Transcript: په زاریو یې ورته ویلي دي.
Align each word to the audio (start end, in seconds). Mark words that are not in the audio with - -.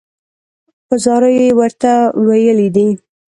په 0.87 0.95
زاریو 1.03 1.35
یې 1.47 1.57
ورته 1.59 1.91
ویلي 2.27 2.67
دي. 2.75 2.87